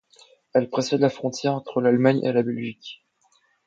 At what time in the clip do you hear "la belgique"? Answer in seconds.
2.33-3.05